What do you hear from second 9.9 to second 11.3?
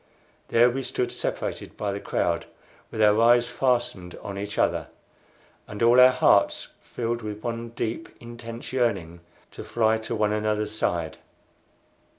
to one another's side.